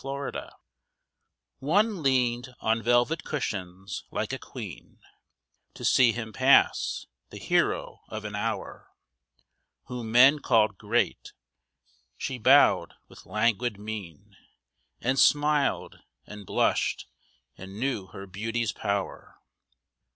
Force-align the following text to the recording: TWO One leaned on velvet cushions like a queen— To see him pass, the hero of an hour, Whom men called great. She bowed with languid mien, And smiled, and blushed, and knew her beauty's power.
TWO 0.01 0.49
One 1.59 2.01
leaned 2.01 2.55
on 2.59 2.81
velvet 2.81 3.23
cushions 3.23 4.03
like 4.09 4.33
a 4.33 4.39
queen— 4.39 4.99
To 5.75 5.85
see 5.85 6.11
him 6.11 6.33
pass, 6.33 7.05
the 7.29 7.37
hero 7.37 8.01
of 8.07 8.25
an 8.25 8.33
hour, 8.35 8.87
Whom 9.85 10.11
men 10.11 10.39
called 10.39 10.79
great. 10.79 11.33
She 12.17 12.39
bowed 12.39 12.95
with 13.09 13.27
languid 13.27 13.77
mien, 13.77 14.35
And 15.01 15.19
smiled, 15.19 15.99
and 16.25 16.47
blushed, 16.47 17.05
and 17.55 17.79
knew 17.79 18.07
her 18.07 18.25
beauty's 18.25 18.71
power. 18.71 19.39